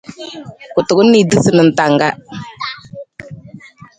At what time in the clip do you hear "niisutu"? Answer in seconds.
1.11-1.49